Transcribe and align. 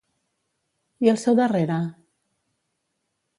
I 1.07 1.11
al 1.13 1.19
seu 1.25 1.37
darrere? 1.41 1.77